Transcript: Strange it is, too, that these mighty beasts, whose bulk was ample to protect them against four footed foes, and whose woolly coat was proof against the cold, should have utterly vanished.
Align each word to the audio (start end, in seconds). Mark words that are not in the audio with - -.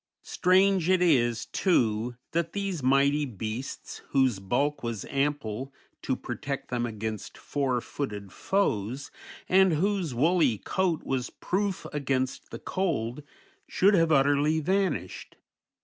Strange 0.23 0.89
it 0.89 0.99
is, 0.99 1.45
too, 1.45 2.15
that 2.31 2.53
these 2.53 2.81
mighty 2.81 3.23
beasts, 3.23 4.01
whose 4.09 4.39
bulk 4.39 4.81
was 4.81 5.05
ample 5.05 5.71
to 6.01 6.15
protect 6.15 6.71
them 6.71 6.87
against 6.87 7.37
four 7.37 7.79
footed 7.79 8.33
foes, 8.33 9.11
and 9.47 9.73
whose 9.73 10.15
woolly 10.15 10.57
coat 10.57 11.03
was 11.03 11.29
proof 11.29 11.85
against 11.93 12.49
the 12.49 12.57
cold, 12.57 13.21
should 13.67 13.93
have 13.93 14.11
utterly 14.11 14.59
vanished. 14.59 15.35